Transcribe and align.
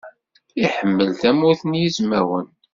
Iḥemmel 0.63 1.09
Tamurt 1.21 1.61
n 1.65 1.79
Yizwawen. 1.81 2.47